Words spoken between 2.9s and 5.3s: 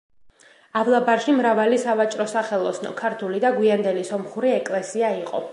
ქართული და გვიანდელი სომხური ეკლესია